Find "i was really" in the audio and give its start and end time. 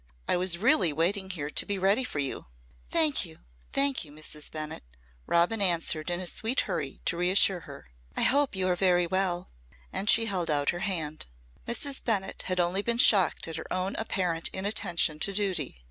0.27-0.91